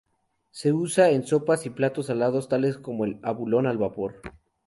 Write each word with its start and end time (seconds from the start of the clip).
Se 0.49 0.73
usa 0.73 1.11
en 1.11 1.27
sopas 1.27 1.67
y 1.67 1.69
platos 1.69 2.07
salados 2.07 2.49
tales 2.49 2.75
como 2.79 3.05
el 3.05 3.19
abulón 3.21 3.67
al 3.67 3.77
vapor. 3.77 4.19